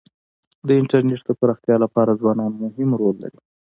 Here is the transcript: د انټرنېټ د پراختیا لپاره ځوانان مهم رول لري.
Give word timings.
د 0.67 0.69
انټرنېټ 0.79 1.21
د 1.25 1.31
پراختیا 1.39 1.75
لپاره 1.83 2.19
ځوانان 2.21 2.51
مهم 2.63 2.89
رول 2.99 3.15
لري. 3.23 3.39